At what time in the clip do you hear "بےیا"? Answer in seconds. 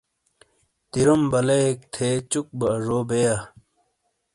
3.09-3.35